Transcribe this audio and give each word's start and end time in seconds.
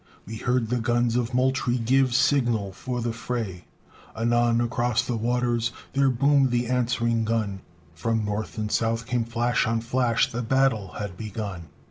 We 0.25 0.37
heard 0.37 0.69
the 0.69 0.79
guns 0.79 1.15
of 1.15 1.35
Moultrie 1.35 1.77
Give 1.77 2.11
signal 2.15 2.71
for 2.71 3.01
the 3.03 3.13
fray. 3.13 3.65
Anon 4.17 4.59
across 4.59 5.03
the 5.05 5.15
waters 5.15 5.71
There 5.93 6.09
boomed 6.09 6.49
the 6.49 6.65
answering 6.65 7.23
gun, 7.23 7.61
From 7.93 8.25
north 8.25 8.57
and 8.57 8.71
south 8.71 9.05
came 9.05 9.25
flash 9.25 9.67
on 9.67 9.81
flash; 9.81 10.31
The 10.31 10.41
battle 10.41 10.93
had 10.93 11.17
begun. 11.17 11.65